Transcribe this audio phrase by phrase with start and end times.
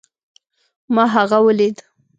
[0.95, 1.77] ما هغه وليد